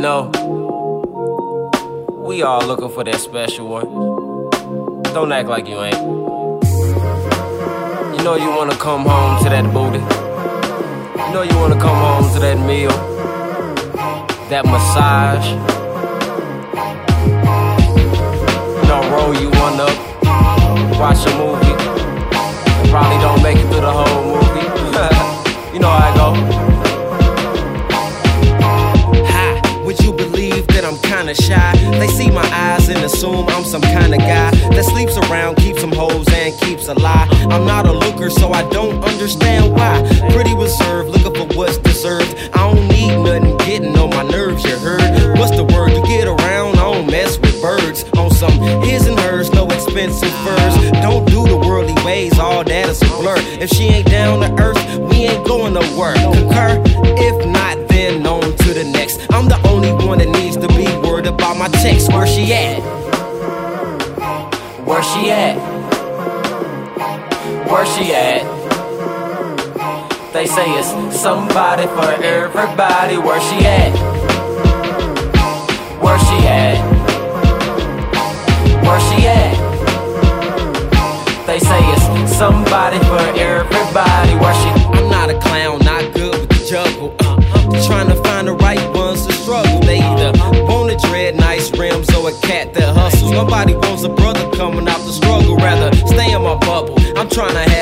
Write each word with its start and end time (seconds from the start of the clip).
know, 0.00 0.30
we 2.16 2.42
all 2.42 2.64
looking 2.64 2.88
for 2.88 3.02
that 3.02 3.16
special 3.16 3.68
one. 3.68 3.84
Don't 5.12 5.32
act 5.32 5.48
like 5.48 5.66
you 5.66 5.80
ain't. 5.82 5.96
You 8.16 8.24
know 8.24 8.36
you 8.36 8.48
wanna 8.50 8.76
come 8.76 9.04
home 9.04 9.42
to 9.42 9.50
that 9.50 9.64
booty. 9.72 9.98
You 9.98 11.32
know 11.34 11.42
you 11.42 11.56
wanna 11.56 11.80
come 11.80 11.96
home 11.96 12.32
to 12.34 12.38
that 12.40 12.58
meal, 12.64 12.90
that 14.50 14.64
massage. 14.64 15.50
Know, 18.86 19.00
roll 19.10 19.34
you 19.34 19.50
one 19.50 19.80
up, 19.80 19.98
watch 20.98 21.26
a 21.26 21.30
movie. 21.36 21.74
Probably 22.90 23.18
don't 23.18 23.42
make 23.42 23.56
it 23.56 23.66
through 23.72 23.80
the 23.80 23.90
whole 23.90 24.17
kinda 31.28 31.42
shy? 31.42 31.72
They 31.98 32.06
see 32.08 32.30
my 32.30 32.46
eyes 32.52 32.88
and 32.88 33.04
assume 33.04 33.48
I'm 33.48 33.64
some 33.64 33.82
kinda 33.82 34.18
guy 34.18 34.50
that 34.50 34.84
sleeps 34.84 35.16
around, 35.16 35.56
keeps 35.56 35.80
some 35.80 35.92
hoes, 35.92 36.26
and 36.32 36.58
keeps 36.60 36.88
a 36.88 36.94
lie. 36.94 37.28
I'm 37.50 37.66
not 37.66 37.86
a 37.86 37.92
looker, 37.92 38.30
so 38.30 38.52
I 38.52 38.62
don't 38.70 39.02
understand 39.04 39.74
why. 39.74 40.02
Pretty 40.30 40.54
reserved, 40.54 41.10
looking 41.10 41.34
for 41.34 41.56
what's 41.56 41.78
deserved. 41.78 42.34
I 42.54 42.72
don't 42.72 42.88
need 42.88 43.16
nothing, 43.18 43.56
getting 43.58 43.98
on 43.98 44.10
my 44.10 44.22
nerves, 44.22 44.64
you 44.64 44.76
heard? 44.78 45.38
What's 45.38 45.54
the 45.56 45.64
word? 45.64 45.92
You 45.92 46.02
get 46.06 46.26
around, 46.26 46.78
I 46.78 46.92
don't 46.92 47.10
mess 47.10 47.38
with 47.38 47.60
birds. 47.60 48.04
On 48.16 48.30
some 48.30 48.56
his 48.82 49.06
and 49.06 49.18
hers, 49.20 49.52
no 49.52 49.66
expensive 49.66 50.32
furs. 50.44 50.74
Don't 51.02 51.26
do 51.26 51.46
the 51.46 51.56
worldly 51.56 51.96
ways, 52.04 52.38
all 52.38 52.64
that 52.64 52.88
is 52.88 53.02
a 53.02 53.06
blur. 53.06 53.36
If 53.60 53.70
she 53.70 53.84
ain't 53.84 54.08
down 54.08 54.40
to 54.40 54.62
earth, 54.62 54.82
we 55.10 55.26
ain't 55.28 55.46
going 55.46 55.74
to 55.74 55.84
work. 55.98 56.16
Concur? 56.16 56.82
If 57.20 57.46
not, 57.46 57.76
then 57.88 58.26
on 58.26 58.56
to 58.56 58.74
the 58.74 58.84
next. 58.84 59.20
I'm 59.30 59.37
she 67.98 68.14
at? 68.14 68.42
They 70.32 70.46
say 70.46 70.66
it's 70.78 71.20
somebody 71.20 71.86
for 71.86 72.10
everybody. 72.22 73.18
Where 73.18 73.40
she 73.40 73.66
at? 73.66 73.92
Where 76.00 76.18
she 76.18 76.46
at? 76.46 76.78
Where 78.84 79.00
she 79.00 79.26
at? 79.26 79.54
They 81.46 81.58
say 81.58 81.80
it's 81.92 82.36
somebody 82.36 82.98
for 83.00 83.24
everybody. 83.36 84.34
Where 84.36 84.54
she? 84.54 84.68
I'm 84.98 85.10
not 85.10 85.30
a 85.30 85.38
clown, 85.40 85.80
not 85.80 86.14
good 86.14 86.38
with 86.38 86.48
the 86.50 86.66
juggle. 86.68 87.16
Uh, 87.20 87.38
trying 87.86 88.08
to 88.08 88.22
find 88.22 88.46
the 88.46 88.54
right 88.54 88.94
ones 88.94 89.26
to 89.26 89.32
struggle. 89.32 89.80
They 89.80 89.98
either 89.98 90.32
want 90.64 90.92
a 90.92 90.96
dread, 91.08 91.34
nice 91.36 91.76
rims, 91.76 92.08
or 92.14 92.28
a 92.28 92.32
cat 92.42 92.74
that 92.74 92.94
hustles. 92.94 93.32
Nobody 93.32 93.74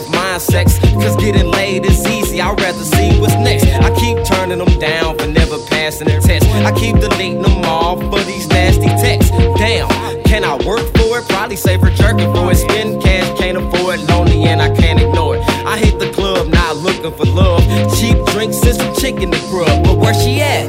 have 0.00 0.12
mind 0.12 0.42
sex, 0.42 0.78
cause 0.78 1.16
getting 1.16 1.46
laid 1.50 1.84
is 1.84 2.06
easy. 2.06 2.40
I'd 2.40 2.58
rather 2.60 2.84
see 2.84 3.20
what's 3.20 3.34
next. 3.34 3.66
I 3.66 3.90
keep 3.94 4.24
turning 4.24 4.58
them 4.58 4.78
down 4.78 5.18
for 5.18 5.26
never 5.26 5.58
passing 5.66 6.08
the 6.08 6.20
test. 6.20 6.46
I 6.46 6.72
keep 6.72 6.96
deleting 6.96 7.42
them 7.42 7.64
all 7.64 7.96
for 7.96 8.20
these 8.24 8.48
nasty 8.48 8.88
texts. 8.88 9.30
Damn, 9.30 9.88
can 10.24 10.44
I 10.44 10.54
work 10.66 10.86
for 10.96 11.18
it? 11.18 11.28
Probably 11.28 11.56
safer 11.56 11.90
jerking 11.90 12.32
for 12.32 12.50
it. 12.50 12.56
Spend 12.56 13.02
cash, 13.02 13.38
can't 13.38 13.58
afford. 13.58 14.00
Lonely 14.08 14.44
and 14.44 14.62
I 14.62 14.74
can't 14.74 15.00
ignore 15.00 15.36
it. 15.36 15.42
I 15.66 15.76
hit 15.78 15.98
the 15.98 16.10
club, 16.12 16.48
not 16.48 16.76
looking 16.76 17.12
for 17.12 17.26
love. 17.26 17.62
Cheap 17.98 18.16
drinks 18.32 18.62
and 18.62 18.76
some 18.76 18.94
chicken 18.96 19.30
to 19.30 19.38
grub. 19.50 19.84
But 19.84 19.98
where 19.98 20.14
she 20.14 20.40
at? 20.40 20.68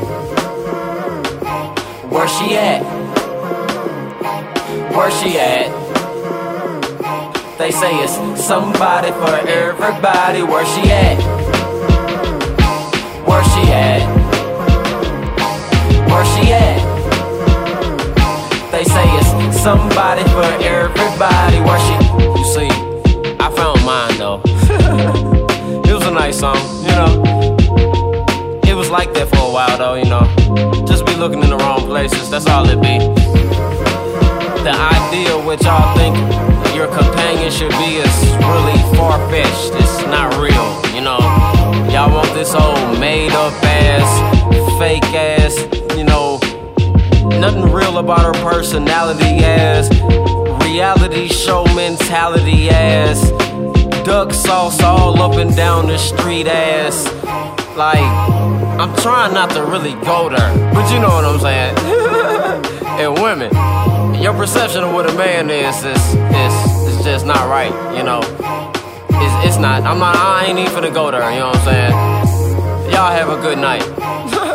Where 2.09 2.27
she 2.27 2.57
at? 2.57 2.81
Where 4.95 5.11
she 5.11 5.37
at? 5.39 6.00
They 7.71 7.77
say 7.77 8.03
it's 8.03 8.43
somebody 8.43 9.11
for 9.11 9.33
everybody. 9.47 10.43
Where 10.43 10.65
she 10.65 10.91
at? 10.91 11.17
Where 13.25 13.43
she 13.45 13.71
at? 13.71 14.01
Where 16.09 16.25
she 16.25 16.51
at? 16.51 16.81
They 18.73 18.83
say 18.83 19.05
it's 19.15 19.61
somebody 19.61 20.21
for 20.31 20.43
everybody. 20.61 21.61
Where 21.61 21.79
she? 21.79 21.95
You 22.37 22.45
see, 22.51 22.69
I 23.39 23.49
found 23.55 23.85
mine 23.85 24.17
though. 24.17 24.41
it 25.87 25.93
was 25.93 26.05
a 26.05 26.11
nice 26.11 26.41
song, 26.41 26.57
you 26.83 26.91
know. 26.91 27.23
It 28.67 28.75
was 28.75 28.89
like 28.89 29.13
that 29.13 29.29
for 29.29 29.37
a 29.37 29.49
while 29.49 29.77
though, 29.77 29.93
you 29.93 30.09
know. 30.09 30.27
Just 30.85 31.05
be 31.05 31.15
looking 31.15 31.41
in 31.41 31.49
the 31.49 31.57
wrong 31.57 31.85
places, 31.85 32.29
that's 32.29 32.47
all 32.47 32.67
it 32.67 32.81
be. 32.81 32.97
The 34.61 34.73
idea 34.73 35.37
which 35.47 35.63
y'all 35.63 35.95
think 35.95 36.60
should 37.61 37.69
be 37.77 37.97
is 37.97 38.17
really 38.49 38.97
far 38.97 39.19
fetched. 39.29 39.73
It's 39.75 40.01
not 40.07 40.33
real, 40.41 40.95
you 40.95 41.01
know. 41.01 41.19
Y'all 41.91 42.11
want 42.11 42.33
this 42.33 42.55
old 42.55 42.99
made 42.99 43.31
up 43.33 43.53
ass, 43.63 44.79
fake 44.79 45.03
ass, 45.13 45.55
you 45.95 46.03
know, 46.03 46.39
nothing 47.39 47.71
real 47.71 47.99
about 47.99 48.21
her 48.21 48.49
personality 48.49 49.45
ass, 49.45 49.91
reality 50.65 51.27
show 51.27 51.63
mentality 51.75 52.69
ass, 52.71 53.29
duck 54.05 54.33
sauce 54.33 54.81
all 54.81 55.21
up 55.21 55.33
and 55.33 55.55
down 55.55 55.85
the 55.85 55.99
street 55.99 56.47
ass. 56.47 57.05
Like, 57.77 58.01
I'm 58.79 58.95
trying 59.03 59.35
not 59.35 59.51
to 59.51 59.63
really 59.63 59.93
go 60.03 60.29
there, 60.29 60.73
but 60.73 60.91
you 60.91 60.99
know 60.99 61.09
what 61.09 61.25
I'm 61.25 61.39
saying. 61.39 61.77
and 63.01 63.21
women, 63.21 63.51
your 64.21 64.33
perception 64.33 64.83
of 64.83 64.93
what 64.93 65.09
a 65.09 65.13
man 65.17 65.49
is 65.49 65.83
is 65.83 66.13
is, 66.13 66.87
is 66.87 67.03
just 67.03 67.25
not 67.25 67.49
right, 67.49 67.73
you 67.97 68.03
know. 68.03 68.19
It's, 69.09 69.47
it's 69.47 69.57
not. 69.57 69.81
I'm 69.83 69.97
not. 69.97 70.15
I 70.15 70.45
ain't 70.45 70.59
even 70.59 70.71
finna 70.71 70.93
go 70.93 71.09
there. 71.09 71.29
You 71.31 71.39
know 71.39 71.47
what 71.47 71.57
I'm 71.57 71.65
saying? 71.65 72.93
Y'all 72.93 73.11
have 73.11 73.29
a 73.29 73.41
good 73.41 73.57
night. 73.57 73.81